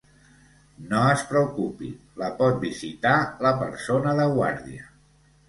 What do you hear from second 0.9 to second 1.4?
No es